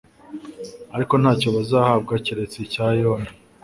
Ariko 0.95 1.13
ntacyo 1.21 1.47
bazahabwa 1.55 2.13
keretse 2.25 2.55
icya 2.65 2.85
Yona." 2.99 3.29